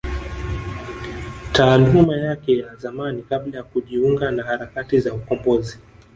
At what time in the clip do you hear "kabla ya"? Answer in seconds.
3.23-3.63